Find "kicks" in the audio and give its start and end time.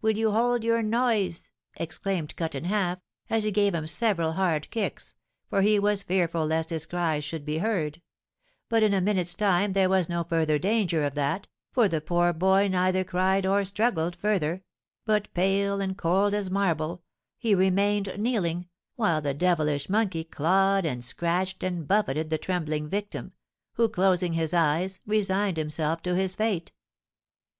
4.72-5.14